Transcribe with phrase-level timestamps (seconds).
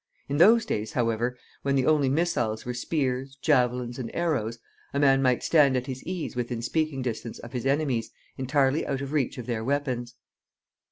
[0.27, 4.57] In those days, however, when the only missiles were spears, javelins, and arrows,
[4.95, 9.01] a man might stand at his ease within speaking distance of his enemies, entirely out
[9.01, 10.15] of reach of their weapons.